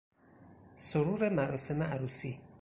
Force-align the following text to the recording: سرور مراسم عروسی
سرور 0.87 1.21
مراسم 1.29 1.81
عروسی 1.83 2.39